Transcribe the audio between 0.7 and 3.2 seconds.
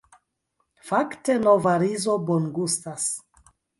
Fakte nova rizo bongustas.